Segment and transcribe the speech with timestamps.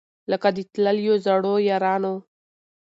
[0.31, 2.13] لکه د تللیو زړو یارانو